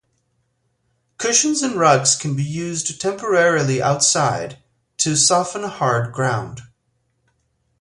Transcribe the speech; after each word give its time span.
Cushions 1.19 1.61
and 1.61 1.75
rugs 1.75 2.15
can 2.15 2.35
be 2.35 2.41
used 2.43 2.99
temporarily 2.99 3.83
outside 3.83 4.57
to 4.97 5.15
soften 5.15 5.63
a 5.63 5.67
hard 5.69 6.11
ground. 6.11 6.61